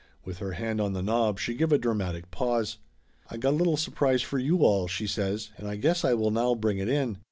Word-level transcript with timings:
With 0.25 0.39
her 0.39 0.53
hand 0.53 0.81
on 0.81 0.93
the 0.93 1.03
knob 1.03 1.37
she 1.39 1.53
give 1.53 1.71
a 1.71 1.77
dra 1.77 1.93
matic 1.93 2.31
pause. 2.31 2.79
"I 3.29 3.37
got 3.37 3.51
a 3.53 3.55
little 3.55 3.77
surprise 3.77 4.23
for 4.23 4.39
you 4.39 4.65
all," 4.65 4.87
she 4.87 5.05
says, 5.05 5.51
"and 5.57 5.67
I 5.67 5.75
guess 5.75 6.03
I 6.03 6.15
will 6.15 6.31
now 6.31 6.55
bring 6.55 6.79
it 6.79 6.89
in 6.89 7.19